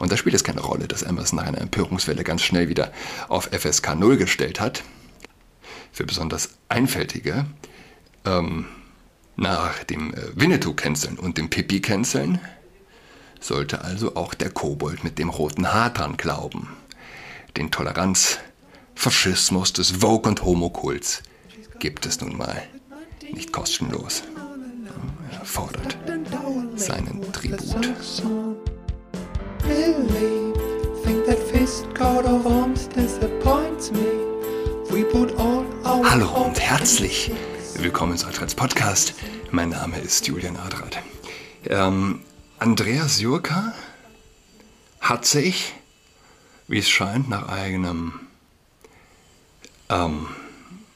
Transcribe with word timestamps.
Und 0.00 0.10
da 0.10 0.16
spielt 0.16 0.34
es 0.34 0.42
keine 0.42 0.62
Rolle, 0.62 0.88
dass 0.88 1.02
Emerson 1.02 1.36
nach 1.38 1.46
einer 1.46 1.60
Empörungswelle 1.60 2.24
ganz 2.24 2.42
schnell 2.42 2.68
wieder 2.68 2.90
auf 3.28 3.50
FSK 3.52 3.94
0 3.94 4.16
gestellt 4.16 4.58
hat. 4.58 4.82
Für 5.92 6.04
besonders 6.04 6.54
Einfältige, 6.68 7.44
ähm, 8.24 8.64
nach 9.36 9.84
dem 9.84 10.14
äh, 10.14 10.18
Winnetou-Canceln 10.34 11.18
und 11.18 11.36
dem 11.36 11.50
Pippi-Canceln 11.50 12.40
sollte 13.40 13.84
also 13.84 14.16
auch 14.16 14.32
der 14.32 14.50
Kobold 14.50 15.04
mit 15.04 15.18
dem 15.18 15.28
roten 15.28 15.72
Haar 15.72 15.90
dran 15.90 16.16
glauben. 16.16 16.68
Den 17.58 17.70
Toleranz, 17.70 18.38
Faschismus 18.94 19.74
des 19.74 19.90
Vogue- 20.00 20.28
und 20.28 20.44
Homokults 20.44 21.22
gibt 21.78 22.06
es 22.06 22.20
nun 22.22 22.38
mal 22.38 22.62
nicht 23.32 23.52
kostenlos. 23.52 24.22
Er 25.32 25.44
fordert 25.44 25.98
seinen 26.76 27.32
Tribut. 27.32 27.76
Hallo 36.04 36.44
und 36.44 36.58
herzlich 36.58 37.30
willkommen 37.76 38.16
zu 38.16 38.26
Altreds 38.26 38.54
Podcast. 38.54 39.14
Mein 39.50 39.68
Name 39.70 39.98
ist 39.98 40.26
Julian 40.26 40.56
Adrat. 40.56 40.98
Ähm, 41.66 42.20
Andreas 42.58 43.20
Jurka 43.20 43.74
hat 45.00 45.24
sich, 45.26 45.72
wie 46.68 46.78
es 46.78 46.88
scheint, 46.88 47.28
nach 47.28 47.48
eigenem 47.48 48.20
ähm, 49.88 50.26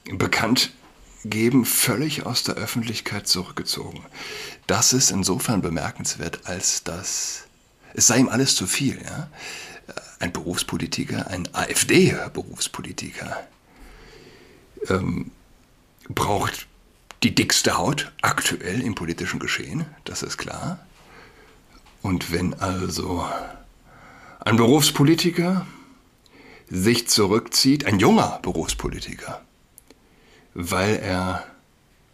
Bekanntgeben 0.05 1.65
völlig 1.65 2.27
aus 2.27 2.43
der 2.43 2.55
Öffentlichkeit 2.55 3.29
zurückgezogen. 3.29 4.05
Das 4.67 4.93
ist 4.93 5.11
insofern 5.11 5.63
bemerkenswert, 5.63 6.41
als 6.45 6.83
dass 6.83 7.45
es 7.95 8.09
sei 8.09 8.19
ihm 8.19 8.29
alles 8.29 8.55
zu 8.57 8.67
viel. 8.67 9.01
Ja? 9.03 9.29
Ein 10.19 10.33
Berufspolitiker, 10.33 11.29
ein 11.29 11.49
AfD-Berufspolitiker, 11.53 13.47
ähm, 14.89 15.31
braucht 16.09 16.67
die 17.23 17.35
dickste 17.35 17.79
Haut 17.79 18.13
aktuell 18.21 18.83
im 18.83 18.95
politischen 18.95 19.41
Geschehen, 19.41 19.87
das 20.05 20.23
ist 20.23 20.37
klar. 20.37 20.85
Und 22.03 22.33
wenn 22.33 22.53
also 22.55 23.27
ein 24.41 24.57
Berufspolitiker 24.57 25.67
sich 26.69 27.09
zurückzieht, 27.09 27.87
ein 27.87 27.99
junger 27.99 28.41
Berufspolitiker, 28.43 29.41
weil 30.53 30.97
er 30.97 31.47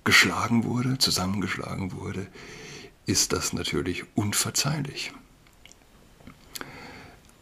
geschlagen 0.05 0.65
wurde, 0.65 0.99
zusammengeschlagen 0.99 1.93
wurde, 1.93 2.29
ist 3.07 3.33
das 3.33 3.53
natürlich 3.53 4.05
unverzeihlich. 4.15 5.13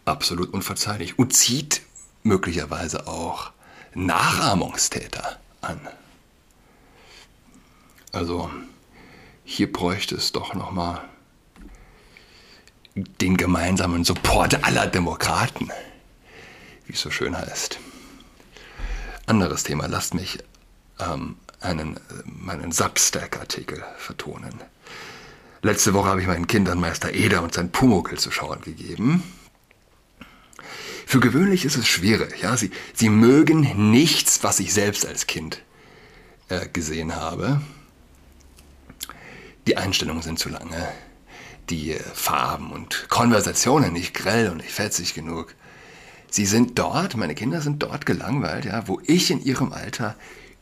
Absolut 0.08 0.54
unverzeihlich. 0.54 1.18
Und 1.18 1.34
zieht 1.34 1.82
möglicherweise 2.22 3.06
auch 3.06 3.52
Nachahmungstäter 3.94 5.38
an. 5.60 5.78
Also 8.12 8.50
hier 9.44 9.70
bräuchte 9.70 10.14
es 10.14 10.32
doch 10.32 10.54
nochmal 10.54 11.02
den 12.94 13.36
gemeinsamen 13.36 14.02
Support 14.02 14.64
aller 14.64 14.86
Demokraten, 14.86 15.70
wie 16.86 16.94
es 16.94 17.00
so 17.02 17.10
schön 17.10 17.36
heißt. 17.36 17.78
Anderes 19.26 19.62
Thema, 19.62 19.88
lasst 19.88 20.14
mich 20.14 20.38
ähm, 21.00 21.36
einen, 21.60 22.00
meinen 22.24 22.72
Substack-Artikel 22.72 23.84
vertonen. 23.98 24.54
Letzte 25.60 25.92
Woche 25.92 26.08
habe 26.08 26.22
ich 26.22 26.26
meinen 26.26 26.46
Kindern 26.46 26.80
Meister 26.80 27.12
Eder 27.12 27.42
und 27.42 27.52
sein 27.52 27.70
Pumuckl 27.70 28.18
zu 28.18 28.30
schauen 28.30 28.62
gegeben. 28.62 29.22
Für 31.08 31.20
gewöhnlich 31.20 31.64
ist 31.64 31.78
es 31.78 31.88
schwierig. 31.88 32.42
Ja? 32.42 32.54
Sie, 32.58 32.70
sie 32.92 33.08
mögen 33.08 33.90
nichts, 33.90 34.42
was 34.42 34.60
ich 34.60 34.74
selbst 34.74 35.06
als 35.06 35.26
Kind 35.26 35.62
äh, 36.50 36.68
gesehen 36.68 37.16
habe. 37.16 37.62
Die 39.66 39.78
Einstellungen 39.78 40.20
sind 40.20 40.38
zu 40.38 40.50
lange 40.50 40.86
die 41.70 41.96
Farben 42.12 42.72
und 42.72 43.06
Konversationen 43.08 43.94
nicht 43.94 44.12
grell 44.12 44.50
und 44.50 44.58
nicht 44.58 44.70
fetzig 44.70 45.14
genug. 45.14 45.54
Sie 46.30 46.44
sind 46.44 46.78
dort, 46.78 47.16
meine 47.16 47.34
Kinder 47.34 47.62
sind 47.62 47.82
dort 47.82 48.04
gelangweilt, 48.04 48.66
ja, 48.66 48.86
wo 48.86 49.00
ich 49.02 49.30
in 49.30 49.42
ihrem 49.42 49.72
Alter 49.72 50.14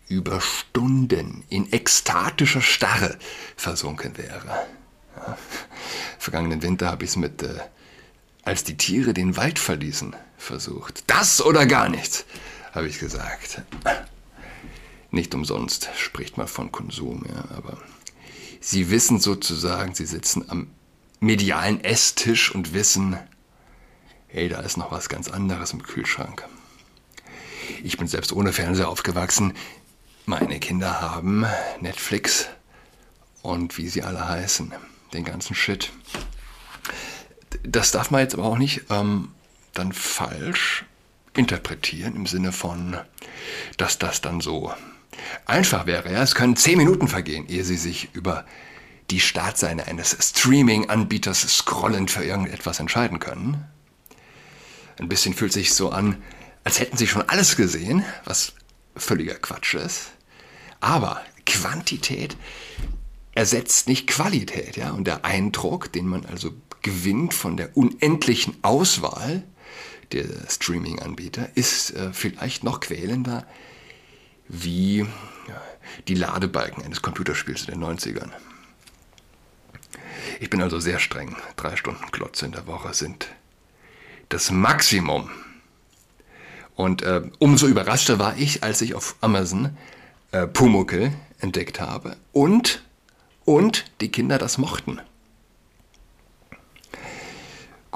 über 0.06 0.40
Stunden 0.40 1.42
in 1.48 1.72
ekstatischer 1.72 2.62
Starre 2.62 3.18
versunken 3.56 4.16
wäre. 4.16 4.64
Ja. 5.16 5.36
Vergangenen 6.20 6.62
Winter 6.62 6.88
habe 6.88 7.02
ich 7.02 7.10
es 7.10 7.16
mit, 7.16 7.42
äh, 7.42 7.58
als 8.46 8.62
die 8.62 8.76
Tiere 8.76 9.12
den 9.12 9.36
Wald 9.36 9.58
verließen, 9.58 10.14
versucht. 10.38 11.02
Das 11.08 11.44
oder 11.44 11.66
gar 11.66 11.88
nichts, 11.88 12.24
habe 12.72 12.86
ich 12.86 13.00
gesagt. 13.00 13.62
Nicht 15.10 15.34
umsonst 15.34 15.90
spricht 15.96 16.38
man 16.38 16.46
von 16.46 16.70
Konsum, 16.70 17.24
ja, 17.28 17.56
aber 17.56 17.76
sie 18.60 18.88
wissen 18.90 19.18
sozusagen, 19.18 19.94
sie 19.94 20.06
sitzen 20.06 20.48
am 20.48 20.68
medialen 21.18 21.82
Esstisch 21.82 22.54
und 22.54 22.72
wissen, 22.72 23.18
hey, 24.28 24.48
da 24.48 24.60
ist 24.60 24.76
noch 24.76 24.92
was 24.92 25.08
ganz 25.08 25.28
anderes 25.28 25.72
im 25.72 25.82
Kühlschrank. 25.82 26.44
Ich 27.82 27.98
bin 27.98 28.06
selbst 28.06 28.32
ohne 28.32 28.52
Fernseher 28.52 28.88
aufgewachsen. 28.88 29.54
Meine 30.24 30.60
Kinder 30.60 31.00
haben 31.00 31.46
Netflix 31.80 32.46
und 33.42 33.76
wie 33.76 33.88
sie 33.88 34.04
alle 34.04 34.28
heißen, 34.28 34.72
den 35.14 35.24
ganzen 35.24 35.56
Shit. 35.56 35.90
Das 37.62 37.90
darf 37.90 38.10
man 38.10 38.20
jetzt 38.20 38.34
aber 38.34 38.44
auch 38.44 38.58
nicht 38.58 38.82
ähm, 38.90 39.32
dann 39.72 39.92
falsch 39.92 40.84
interpretieren 41.34 42.16
im 42.16 42.26
Sinne 42.26 42.52
von, 42.52 42.96
dass 43.76 43.98
das 43.98 44.20
dann 44.20 44.40
so 44.40 44.72
einfach 45.44 45.86
wäre. 45.86 46.12
Ja? 46.12 46.22
Es 46.22 46.34
können 46.34 46.56
zehn 46.56 46.78
Minuten 46.78 47.08
vergehen, 47.08 47.46
ehe 47.48 47.64
sie 47.64 47.76
sich 47.76 48.08
über 48.14 48.44
die 49.10 49.20
Startseite 49.20 49.86
eines 49.86 50.16
Streaming-Anbieters 50.20 51.42
scrollend 51.58 52.10
für 52.10 52.24
irgendetwas 52.24 52.80
entscheiden 52.80 53.20
können. 53.20 53.64
Ein 54.98 55.08
bisschen 55.08 55.34
fühlt 55.34 55.52
sich 55.52 55.74
so 55.74 55.90
an, 55.90 56.22
als 56.64 56.80
hätten 56.80 56.96
sie 56.96 57.06
schon 57.06 57.22
alles 57.22 57.56
gesehen, 57.56 58.04
was 58.24 58.54
völliger 58.96 59.34
Quatsch 59.34 59.74
ist. 59.74 60.12
Aber 60.80 61.20
Quantität 61.44 62.36
ersetzt 63.34 63.86
nicht 63.86 64.08
Qualität, 64.08 64.76
ja. 64.76 64.90
Und 64.90 65.06
der 65.06 65.24
Eindruck, 65.24 65.92
den 65.92 66.08
man 66.08 66.24
also 66.26 66.52
gewinnt 66.86 67.34
von 67.34 67.56
der 67.56 67.76
unendlichen 67.76 68.56
Auswahl 68.62 69.42
der 70.12 70.24
Streaming-Anbieter, 70.48 71.48
ist 71.56 71.90
äh, 71.90 72.12
vielleicht 72.12 72.62
noch 72.62 72.78
quälender 72.78 73.44
wie 74.46 74.98
ja, 74.98 75.62
die 76.06 76.14
Ladebalken 76.14 76.84
eines 76.84 77.02
Computerspiels 77.02 77.64
in 77.64 77.80
den 77.80 77.82
90ern. 77.82 78.30
Ich 80.38 80.48
bin 80.48 80.62
also 80.62 80.78
sehr 80.78 81.00
streng. 81.00 81.34
Drei 81.56 81.74
Stunden 81.74 82.08
Klotze 82.12 82.46
in 82.46 82.52
der 82.52 82.68
Woche 82.68 82.94
sind 82.94 83.26
das 84.28 84.52
Maximum. 84.52 85.28
Und 86.76 87.02
äh, 87.02 87.22
umso 87.40 87.66
überraschter 87.66 88.20
war 88.20 88.38
ich, 88.38 88.62
als 88.62 88.80
ich 88.80 88.94
auf 88.94 89.16
Amazon 89.20 89.76
äh, 90.30 90.46
Pumuckl 90.46 91.10
entdeckt 91.40 91.80
habe 91.80 92.16
und, 92.32 92.84
und 93.44 93.86
die 94.00 94.12
Kinder 94.12 94.38
das 94.38 94.56
mochten. 94.56 95.00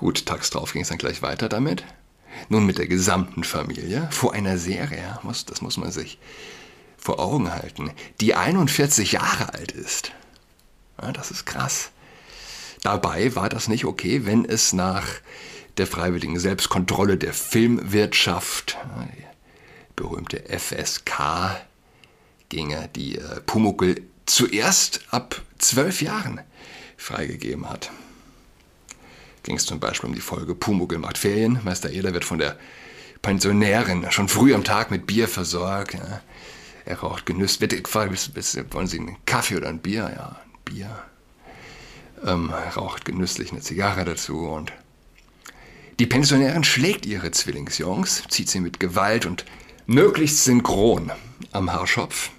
Gut, 0.00 0.25
tags 0.25 0.49
drauf 0.49 0.72
ging 0.72 0.81
es 0.81 0.88
dann 0.88 0.97
gleich 0.97 1.21
weiter 1.21 1.50
damit. 1.50 1.84
Nun 2.49 2.65
mit 2.65 2.78
der 2.78 2.87
gesamten 2.87 3.44
Familie 3.44 4.09
vor 4.11 4.33
einer 4.33 4.56
Serie, 4.56 5.19
muss, 5.22 5.44
das 5.44 5.61
muss 5.61 5.77
man 5.77 5.93
sich 5.93 6.19
vor 6.97 7.21
Augen 7.21 7.53
halten, 7.53 7.91
die 8.22 8.34
41 8.34 9.12
Jahre 9.12 9.53
alt 9.53 9.72
ist. 9.72 10.12
Ja, 11.03 11.12
das 11.12 11.31
ist 11.31 11.44
krass. 11.44 11.91
Dabei 12.83 13.34
war 13.37 13.50
das 13.50 13.69
nicht 13.69 13.84
okay, 13.84 14.25
wenn 14.25 14.47
es 14.47 14.72
nach 14.72 15.06
der 15.77 15.87
freiwilligen 15.87 16.39
Selbstkontrolle 16.39 17.19
der 17.19 17.34
Filmwirtschaft, 17.34 18.78
die 19.03 19.24
berühmte 19.97 20.42
FSK, 20.48 21.60
ginge, 22.48 22.89
die 22.97 23.19
äh, 23.19 23.42
Pumuckl 23.42 24.01
zuerst 24.24 25.03
ab 25.10 25.42
zwölf 25.59 26.01
Jahren 26.01 26.41
freigegeben 26.97 27.69
hat. 27.69 27.91
Ging 29.42 29.57
es 29.57 29.66
zum 29.66 29.81
Beispiel 29.81 30.09
um 30.09 30.15
die 30.15 30.21
Folge 30.21 30.54
Pumuckl 30.54 30.98
macht 30.98 31.19
Ferien. 31.19 31.60
Meister 31.65 31.91
Eder 31.91 32.13
wird 32.13 32.25
von 32.25 32.39
der 32.39 32.59
Pensionärin 33.22 34.10
schon 34.10 34.28
früh 34.28 34.54
am 34.54 34.65
Tag 34.65 34.91
mit 34.91 35.07
Bier 35.07 35.28
versorgt. 35.28 35.95
Ja. 35.95 36.21
Er 36.84 36.98
raucht 36.98 37.27
genüsslich. 37.27 37.71
Wird 37.71 37.84
gefragt, 37.84 38.10
wollen 38.72 38.87
Sie 38.87 38.98
einen 38.98 39.16
Kaffee 39.27 39.57
oder 39.57 39.69
ein 39.69 39.78
Bier? 39.78 40.10
Ja, 40.15 40.41
ein 40.45 40.59
Bier 40.65 40.91
ähm, 42.25 42.51
raucht 42.51 43.04
genüsslich 43.04 43.53
eine 43.53 43.60
Zigarre 43.60 44.04
dazu 44.04 44.48
und 44.48 44.72
die 45.98 46.07
Pensionärin 46.07 46.65
schlägt 46.65 47.04
ihre 47.04 47.31
Zwillingsjungs, 47.31 48.25
zieht 48.28 48.48
sie 48.48 48.60
mit 48.60 48.81
Gewalt 48.81 49.27
und 49.27 49.45
möglichst 49.86 50.45
synchron 50.45 51.13
am 51.53 51.72
Haarschopf. 51.72 52.31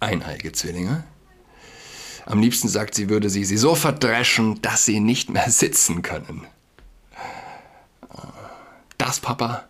Eineige 0.00 0.52
Zwillinge. 0.52 1.04
Am 2.26 2.40
liebsten 2.40 2.68
sagt 2.68 2.94
sie, 2.94 3.08
würde 3.08 3.30
sie 3.30 3.44
sie 3.44 3.56
so 3.56 3.74
verdreschen, 3.74 4.62
dass 4.62 4.84
sie 4.84 5.00
nicht 5.00 5.30
mehr 5.30 5.50
sitzen 5.50 6.02
können. 6.02 6.46
Das, 8.98 9.18
Papa, 9.20 9.64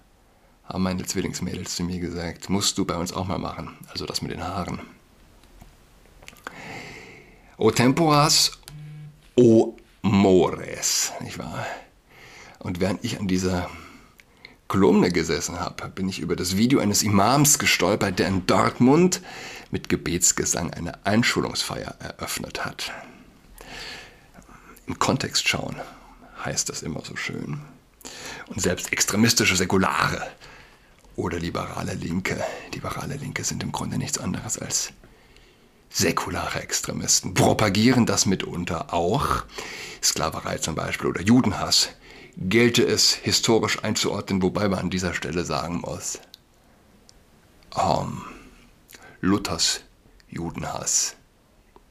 haben 0.64 0.82
meine 0.82 1.04
Zwillingsmädels 1.04 1.76
zu 1.76 1.84
mir 1.84 1.98
gesagt, 2.00 2.50
musst 2.50 2.76
du 2.78 2.84
bei 2.84 2.96
uns 2.96 3.12
auch 3.12 3.26
mal 3.26 3.38
machen. 3.38 3.76
Also 3.88 4.06
das 4.06 4.22
mit 4.22 4.30
den 4.30 4.44
Haaren. 4.44 4.80
O 7.56 7.70
temporas, 7.70 8.52
o 9.36 9.76
mores, 10.02 11.12
nicht 11.20 11.38
wahr? 11.38 11.66
Und 12.58 12.80
während 12.80 13.04
ich 13.04 13.18
an 13.18 13.28
dieser 13.28 13.70
Kolumne 14.68 15.10
gesessen 15.10 15.60
habe, 15.60 15.88
bin 15.88 16.08
ich 16.08 16.20
über 16.20 16.36
das 16.36 16.56
Video 16.56 16.80
eines 16.80 17.02
Imams 17.02 17.58
gestolpert, 17.58 18.18
der 18.18 18.28
in 18.28 18.46
Dortmund 18.46 19.20
mit 19.72 19.88
Gebetsgesang 19.88 20.72
eine 20.72 21.04
Einschulungsfeier 21.04 21.96
eröffnet 21.98 22.64
hat. 22.64 22.92
Im 24.86 24.98
Kontext 25.00 25.48
schauen 25.48 25.74
heißt 26.44 26.68
das 26.68 26.82
immer 26.82 27.04
so 27.04 27.16
schön. 27.16 27.60
Und 28.48 28.60
selbst 28.60 28.92
extremistische 28.92 29.56
Säkulare 29.56 30.30
oder 31.16 31.38
liberale 31.38 31.94
Linke, 31.94 32.42
liberale 32.74 33.16
Linke 33.16 33.44
sind 33.44 33.62
im 33.62 33.72
Grunde 33.72 33.98
nichts 33.98 34.18
anderes 34.18 34.58
als 34.58 34.92
säkulare 35.90 36.62
Extremisten, 36.62 37.34
propagieren 37.34 38.06
das 38.06 38.26
mitunter 38.26 38.92
auch, 38.94 39.44
Sklaverei 40.02 40.58
zum 40.58 40.74
Beispiel 40.74 41.08
oder 41.08 41.20
Judenhass, 41.20 41.90
gelte 42.36 42.82
es 42.82 43.12
historisch 43.12 43.84
einzuordnen, 43.84 44.42
wobei 44.42 44.68
man 44.68 44.78
an 44.80 44.90
dieser 44.90 45.12
Stelle 45.12 45.44
sagen 45.44 45.80
muss, 45.80 46.18
um, 47.74 48.22
Luthers 49.24 49.84
Judenhass 50.28 51.14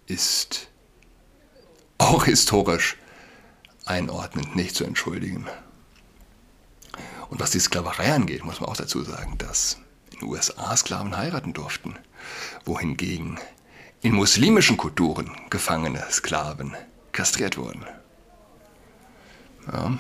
ist 0.05 0.67
auch 1.97 2.25
historisch 2.25 2.97
einordnend 3.85 4.57
nicht 4.57 4.75
zu 4.75 4.83
entschuldigen. 4.83 5.47
Und 7.29 7.39
was 7.39 7.51
die 7.51 7.61
Sklaverei 7.61 8.11
angeht, 8.11 8.43
muss 8.43 8.59
man 8.59 8.69
auch 8.69 8.75
dazu 8.75 9.01
sagen, 9.01 9.37
dass 9.37 9.77
in 10.11 10.19
den 10.19 10.27
USA 10.27 10.75
Sklaven 10.75 11.15
heiraten 11.15 11.53
durften, 11.53 11.95
wohingegen 12.65 13.39
in 14.01 14.11
muslimischen 14.11 14.75
Kulturen 14.75 15.31
gefangene 15.49 16.05
Sklaven 16.11 16.75
kastriert 17.13 17.57
wurden. 17.57 17.85
Ja. 19.71 19.97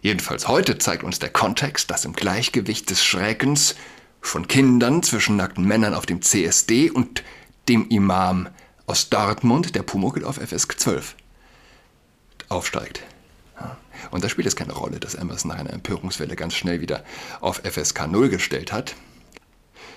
Jedenfalls 0.00 0.46
heute 0.46 0.78
zeigt 0.78 1.02
uns 1.02 1.18
der 1.18 1.30
Kontext, 1.30 1.90
dass 1.90 2.04
im 2.04 2.12
Gleichgewicht 2.12 2.88
des 2.88 3.02
Schreckens 3.02 3.74
von 4.20 4.48
Kindern 4.48 5.02
zwischen 5.02 5.36
nackten 5.36 5.64
Männern 5.64 5.94
auf 5.94 6.06
dem 6.06 6.22
CSD 6.22 6.90
und 6.90 7.22
dem 7.68 7.88
Imam 7.88 8.48
aus 8.86 9.10
Dortmund, 9.10 9.74
der 9.74 9.82
Pumuckl 9.82 10.24
auf 10.24 10.36
FSK 10.36 10.80
12 10.80 11.16
aufsteigt. 12.48 13.02
Und 14.10 14.24
da 14.24 14.28
spielt 14.28 14.46
es 14.46 14.56
keine 14.56 14.72
Rolle, 14.72 15.00
dass 15.00 15.14
Emerson 15.14 15.50
nach 15.50 15.58
einer 15.58 15.72
Empörungswelle 15.72 16.36
ganz 16.36 16.54
schnell 16.54 16.80
wieder 16.80 17.04
auf 17.40 17.62
FSK 17.64 18.06
0 18.06 18.28
gestellt 18.28 18.72
hat. 18.72 18.94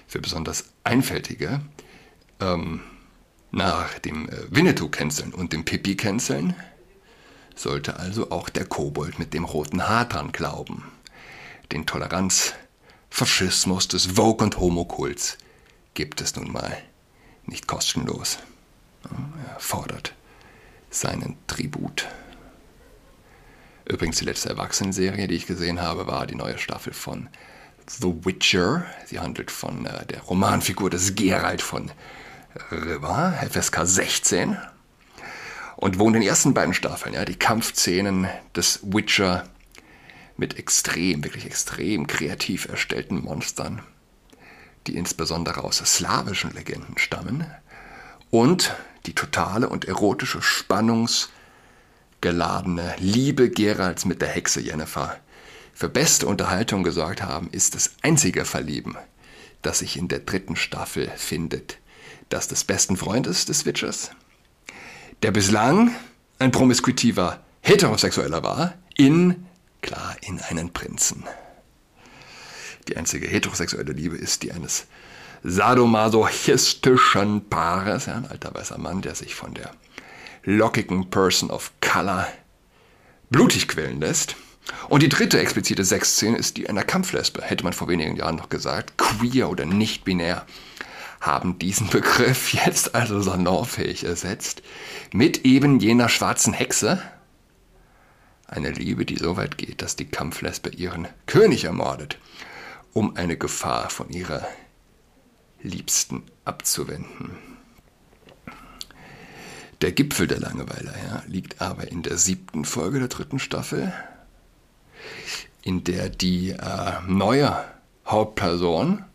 Für 0.08 0.20
besonders 0.20 0.66
Einfältige, 0.84 1.62
ähm, 2.40 2.82
nach 3.52 4.00
dem 4.00 4.30
äh, 4.30 4.34
Winnetou-Canceln 4.50 5.34
und 5.34 5.54
dem 5.54 5.66
Pippi-Canceln 5.66 6.56
sollte 7.56 7.98
also 7.98 8.32
auch 8.32 8.50
der 8.50 8.66
Kobold 8.66 9.20
mit 9.20 9.34
dem 9.34 9.46
roten 9.46 9.88
Haar 9.88 10.06
dran 10.06 10.32
glauben. 10.32 10.84
Den 11.72 11.86
Toleranz, 11.86 12.54
Faschismus 13.12 13.88
des 13.88 14.16
Vogue- 14.16 14.44
und 14.44 14.58
Homokults 14.58 15.38
gibt 15.94 16.22
es 16.22 16.36
nun 16.36 16.52
mal 16.52 16.76
nicht 17.46 17.68
kostenlos. 17.68 18.40
Er 19.04 19.60
fordert 19.60 20.16
seinen 20.90 21.38
Tribut. 21.46 22.08
Übrigens 23.86 24.18
die 24.18 24.26
letzte 24.26 24.50
Erwachsenenserie, 24.50 25.28
die 25.28 25.36
ich 25.36 25.46
gesehen 25.46 25.82
habe, 25.82 26.08
war 26.08 26.26
die 26.26 26.36
neue 26.36 26.58
Staffel 26.58 26.94
von 26.94 27.30
The 27.86 28.14
Witcher. 28.24 28.86
Sie 29.06 29.20
handelt 29.20 29.52
von 29.52 29.86
äh, 29.86 30.06
der 30.06 30.22
Romanfigur 30.22 30.90
des 30.90 31.14
Geralt 31.14 31.62
von 31.62 31.92
River, 32.72 33.34
FSK 33.50 33.82
16. 33.84 34.58
Und 35.76 36.00
wo 36.00 36.08
in 36.08 36.14
den 36.14 36.22
ersten 36.22 36.54
beiden 36.54 36.74
Staffeln 36.74 37.14
ja, 37.14 37.26
die 37.26 37.38
Kampfszenen 37.38 38.30
des 38.56 38.80
Witcher 38.84 39.44
mit 40.42 40.58
extrem, 40.58 41.24
wirklich 41.24 41.46
extrem 41.46 42.08
kreativ 42.08 42.68
erstellten 42.68 43.22
Monstern, 43.22 43.82
die 44.88 44.98
insbesondere 44.98 45.64
aus 45.64 45.78
slawischen 45.78 46.52
Legenden 46.52 46.98
stammen, 46.98 47.46
und 48.32 48.76
die 49.06 49.14
totale 49.14 49.70
und 49.70 49.86
erotische 49.86 50.42
spannungsgeladene 50.42 52.96
Liebe 52.98 53.52
Geralds 53.52 54.06
mit 54.06 54.20
der 54.22 54.30
Hexe 54.30 54.62
Jennifer 54.62 55.16
für 55.74 55.90
beste 55.90 56.26
Unterhaltung 56.26 56.84
gesorgt 56.84 57.22
haben, 57.22 57.50
ist 57.52 57.76
das 57.76 57.92
einzige 58.02 58.44
Verlieben, 58.44 58.98
das 59.62 59.78
sich 59.80 59.96
in 59.96 60.08
der 60.08 60.20
dritten 60.20 60.56
Staffel 60.56 61.12
findet. 61.18 61.78
Das 62.30 62.48
des 62.48 62.64
besten 62.64 62.98
Freundes 62.98 63.46
des 63.46 63.68
Witchers, 63.68 64.10
der 65.22 65.30
bislang 65.32 65.92
ein 66.40 66.52
promiskuitiver 66.52 67.44
Heterosexueller 67.62 68.42
war, 68.42 68.74
in, 68.98 69.46
klar, 69.82 70.16
in 70.22 70.40
einen 70.40 70.74
Prinzen. 70.74 71.24
Die 72.88 72.98
einzige 72.98 73.28
heterosexuelle 73.28 73.94
Liebe 73.94 74.18
ist 74.18 74.44
die 74.44 74.52
eines 74.52 74.86
sadomasochistischen 75.44 77.50
Paares, 77.50 78.06
ja, 78.06 78.16
ein 78.16 78.28
alter 78.28 78.54
weißer 78.54 78.78
Mann, 78.78 79.02
der 79.02 79.16
sich 79.16 79.36
von 79.36 79.54
der 79.54 79.72
lockigen 80.44 81.10
Person 81.10 81.50
of 81.50 81.72
Color 81.82 82.28
blutig 83.30 83.68
quälen 83.68 84.00
lässt. 84.00 84.36
Und 84.90 85.04
die 85.04 85.10
dritte 85.10 85.40
explizite 85.40 85.84
Sexszene 85.84 86.38
ist 86.38 86.58
die 86.58 86.70
einer 86.70 86.84
Kampflesbe, 86.84 87.42
hätte 87.42 87.64
man 87.64 87.74
vor 87.74 87.88
wenigen 87.88 88.16
Jahren 88.16 88.36
noch 88.36 88.50
gesagt, 88.50 88.98
queer 88.98 89.50
oder 89.50 89.66
nicht 89.66 90.06
binär 90.06 90.46
haben 91.22 91.60
diesen 91.60 91.88
Begriff 91.88 92.54
jetzt 92.54 92.96
also 92.96 93.22
salonfähig 93.22 94.04
ersetzt 94.04 94.64
mit 95.14 95.46
eben 95.46 95.80
jener 95.80 96.10
schwarzen 96.10 96.54
Hexe. 96.54 97.02
Eine 98.52 98.72
Liebe, 98.72 99.06
die 99.06 99.16
so 99.16 99.38
weit 99.38 99.58
geht, 99.58 99.82
dass 99.82 99.96
die 99.96 100.10
Kampflesbe 100.10 100.72
ihren 100.72 101.08
König 101.26 101.64
ermordet, 101.64 102.20
um 102.92 103.16
eine 103.16 103.38
Gefahr 103.38 103.90
von 103.90 104.10
ihrer 104.10 104.46
Liebsten 105.62 106.24
abzuwenden. 106.44 107.38
Der 109.80 109.94
Gipfel 109.94 110.28
der 110.28 110.42
Langeweile 110.42 110.94
ja, 111.08 111.24
liegt 111.28 111.62
aber 111.62 111.88
in 111.90 112.04
der 112.04 112.18
siebten 112.18 112.66
Folge 112.66 113.00
der 113.00 113.08
dritten 113.08 113.40
Staffel, 113.40 113.94
in 115.62 115.86
der 115.86 116.10
die 116.10 116.50
äh, 116.50 117.02
neue 117.08 117.56
Hauptperson, 118.06 119.06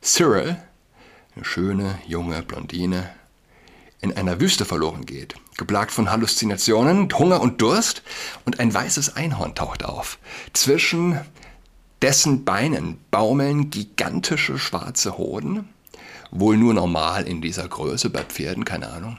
Cyril, 0.00 0.56
eine 1.34 1.44
schöne, 1.44 1.98
junge 2.06 2.42
Blondine, 2.42 3.10
in 4.00 4.16
einer 4.16 4.40
Wüste 4.40 4.64
verloren 4.64 5.04
geht, 5.04 5.34
geplagt 5.56 5.90
von 5.90 6.10
Halluzinationen, 6.10 7.08
Hunger 7.12 7.40
und 7.40 7.60
Durst, 7.60 8.02
und 8.44 8.60
ein 8.60 8.72
weißes 8.72 9.16
Einhorn 9.16 9.54
taucht 9.54 9.84
auf. 9.84 10.18
Zwischen 10.52 11.20
dessen 12.02 12.44
Beinen 12.44 12.98
baumeln 13.10 13.70
gigantische 13.70 14.58
schwarze 14.58 15.18
Hoden, 15.18 15.68
wohl 16.30 16.56
nur 16.56 16.74
normal 16.74 17.26
in 17.26 17.40
dieser 17.40 17.68
Größe 17.68 18.10
bei 18.10 18.22
Pferden, 18.22 18.64
keine 18.64 18.88
Ahnung. 18.88 19.18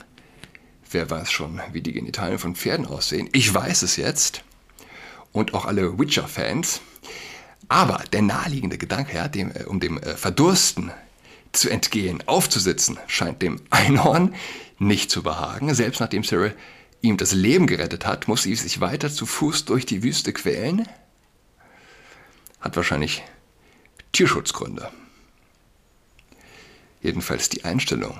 Wer 0.90 1.10
weiß 1.10 1.32
schon, 1.32 1.60
wie 1.74 1.82
die 1.82 1.92
Genitalien 1.94 2.40
von 2.40 2.56
Pferden 2.56 2.86
aussehen? 2.86 3.30
Ich 3.34 3.54
weiß 3.54 3.82
es 3.82 3.98
jetzt. 3.98 4.44
Und 5.34 5.54
auch 5.54 5.66
alle 5.66 6.00
Witcher-Fans. 6.00 6.82
Aber 7.68 8.02
der 8.14 8.22
naheliegende 8.22 8.78
Gedanke, 8.78 9.18
ja, 9.18 9.28
dem, 9.28 9.52
äh, 9.52 9.64
um 9.64 9.80
dem 9.80 9.98
äh, 9.98 10.16
Verdursten 10.16 10.92
zu 11.52 11.70
entgehen, 11.70 12.24
aufzusitzen, 12.28 13.00
scheint 13.08 13.42
dem 13.42 13.62
Einhorn 13.70 14.36
nicht 14.80 15.10
zu 15.10 15.24
behagen. 15.24 15.74
Selbst 15.74 16.00
nachdem 16.00 16.24
Cyril 16.24 16.56
ihm 17.02 17.18
das 17.18 17.34
Leben 17.34 17.68
gerettet 17.68 18.06
hat, 18.06 18.28
muss 18.28 18.44
sie 18.44 18.56
sich 18.56 18.82
weiter 18.82 19.12
zu 19.12 19.26
Fuß 19.26 19.66
durch 19.66 19.86
die 19.86 20.04
Wüste 20.04 20.34
quälen. 20.34 20.88
Hat 22.60 22.76
wahrscheinlich 22.76 23.24
Tierschutzgründe. 24.12 24.92
Jedenfalls 27.02 27.50
die 27.50 27.64
Einstellung 27.64 28.20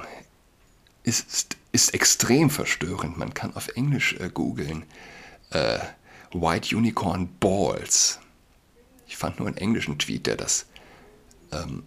ist, 1.04 1.58
ist 1.72 1.94
extrem 1.94 2.50
verstörend. 2.50 3.18
Man 3.18 3.34
kann 3.34 3.56
auf 3.56 3.70
Englisch 3.70 4.14
äh, 4.20 4.30
googeln. 4.32 4.84
Äh, 5.50 5.80
White 6.34 6.76
Unicorn 6.76 7.30
Balls. 7.40 8.20
Ich 9.08 9.18
fand 9.18 9.40
nur 9.40 9.48
einen 9.48 9.58
englischen 9.58 9.98
Tweet, 9.98 10.28
der 10.28 10.36
das 10.36 10.68
ähm, 11.52 11.84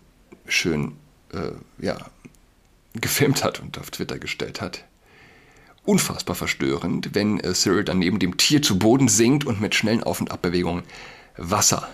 schön 0.46 0.96
äh, 1.32 1.52
ja, 1.84 1.96
gefilmt 2.94 3.44
hat 3.44 3.60
und 3.60 3.78
auf 3.78 3.90
Twitter 3.90 4.18
gestellt 4.18 4.60
hat. 4.60 4.84
Unfassbar 5.84 6.36
verstörend, 6.36 7.14
wenn 7.14 7.40
äh, 7.40 7.54
Cyril 7.54 7.84
dann 7.84 7.98
neben 7.98 8.18
dem 8.18 8.36
Tier 8.36 8.62
zu 8.62 8.78
Boden 8.78 9.08
sinkt 9.08 9.44
und 9.44 9.60
mit 9.60 9.74
schnellen 9.74 10.02
Auf- 10.02 10.20
und 10.20 10.30
Abbewegungen 10.30 10.84
Wasser 11.36 11.88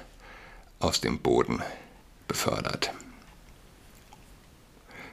aus 0.80 1.00
dem 1.00 1.18
Boden 1.18 1.62
befördert. 2.28 2.92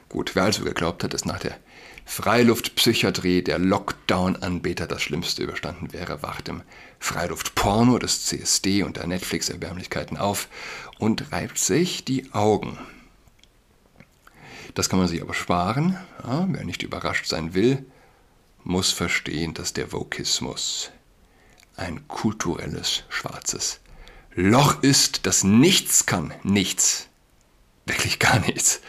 Gut, 0.08 0.34
wer 0.34 0.44
also 0.44 0.64
geglaubt 0.64 1.02
hat, 1.02 1.14
dass 1.14 1.24
nach 1.24 1.40
der 1.40 1.56
Freiluftpsychiatrie 2.04 3.42
der 3.42 3.58
Lockdown-Anbeter 3.58 4.86
das 4.86 5.02
Schlimmste 5.02 5.42
überstanden 5.42 5.92
wäre, 5.92 6.22
wacht 6.22 6.48
im 6.48 6.62
Freiluft-Porno 6.98 7.98
des 7.98 8.26
CSD 8.26 8.82
und 8.82 8.96
der 8.96 9.06
Netflix-Erbärmlichkeiten 9.06 10.16
auf 10.16 10.48
und 10.98 11.32
reibt 11.32 11.58
sich 11.58 12.04
die 12.04 12.32
Augen. 12.32 12.78
Das 14.74 14.88
kann 14.88 14.98
man 14.98 15.08
sich 15.08 15.22
aber 15.22 15.34
sparen. 15.34 15.96
Ja, 16.22 16.46
wer 16.50 16.64
nicht 16.64 16.82
überrascht 16.82 17.26
sein 17.26 17.54
will, 17.54 17.86
muss 18.64 18.90
verstehen, 18.90 19.54
dass 19.54 19.72
der 19.72 19.92
Vokismus 19.92 20.90
ein 21.76 22.06
kulturelles 22.08 23.04
schwarzes 23.08 23.80
Loch 24.34 24.82
ist, 24.82 25.26
das 25.26 25.44
nichts 25.44 26.06
kann, 26.06 26.34
nichts, 26.42 27.08
wirklich 27.86 28.18
gar 28.18 28.40
nichts, 28.40 28.80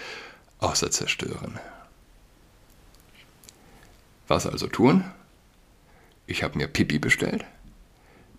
außer 0.60 0.89
zerstören. 0.89 1.60
Was 4.27 4.48
also 4.48 4.68
tun? 4.68 5.04
Ich 6.25 6.42
habe 6.42 6.58
mir 6.58 6.68
Pippi 6.68 6.98
bestellt, 6.98 7.46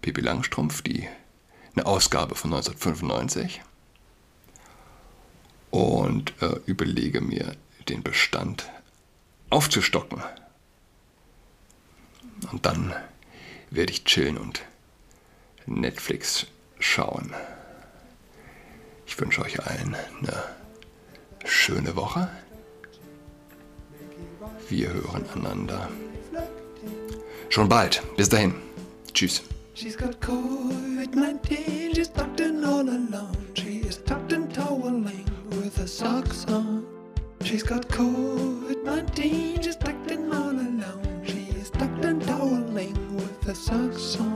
Pippi 0.03 0.21
Langstrumpf, 0.21 0.83
die 0.83 1.09
eine 1.77 1.87
Ausgabe 1.87 2.35
von 2.35 2.53
1995 2.53 3.63
und 5.77 6.33
äh, 6.41 6.59
überlege 6.65 7.21
mir 7.21 7.55
den 7.89 8.03
Bestand 8.03 8.71
aufzustocken. 9.51 10.23
Und 12.51 12.65
dann 12.65 12.95
werde 13.71 13.93
ich 13.93 14.05
chillen 14.05 14.39
und 14.39 14.63
Netflix 15.67 16.47
schauen. 16.79 17.35
Ich 19.07 19.21
wünsche 19.21 19.43
euch 19.43 19.61
allen 19.67 19.95
eine 20.21 20.45
schöne 21.45 21.95
Woche. 21.95 22.31
Wir 24.69 24.93
hören 24.93 25.25
einander. 25.35 25.91
Schon 27.51 27.69
bald. 27.69 28.03
Bis 28.17 28.29
dahin. 28.29 28.55
Tschüss. 29.13 29.43
She's 29.75 29.95
got 29.95 30.19
COVID-19, 30.23 31.95
she's 31.95 32.09
tucked 32.09 32.41
all 32.41 32.89
alone. 32.89 33.37
She 33.53 33.81
is 33.81 33.99
tucked 34.05 34.26
She's 37.57 37.63
got 37.63 37.89
COVID-19, 37.89 39.65
she's 39.65 39.77
tucked 39.77 40.11
in 40.11 40.31
all 40.31 40.51
alone. 40.51 41.23
She 41.25 41.49
is 41.59 41.71
toweling 41.71 43.17
with 43.17 43.45
her 43.45 43.55
socks 43.55 44.21
on. 44.21 44.36